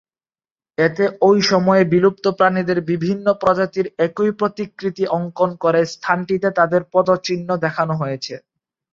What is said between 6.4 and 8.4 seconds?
তাদের পদচিহ্ন দেখানো হয়েছে।